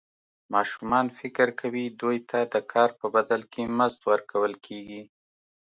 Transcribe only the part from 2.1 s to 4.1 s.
ته د کار په بدل کې مزد